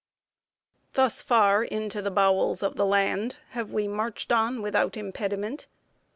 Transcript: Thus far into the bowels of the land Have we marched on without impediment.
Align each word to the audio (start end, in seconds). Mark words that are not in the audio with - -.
Thus 0.93 1.21
far 1.21 1.63
into 1.63 2.01
the 2.01 2.09
bowels 2.09 2.63
of 2.63 2.75
the 2.75 2.87
land 2.87 3.37
Have 3.51 3.71
we 3.71 3.87
marched 3.87 4.31
on 4.31 4.63
without 4.63 4.97
impediment. 4.97 5.67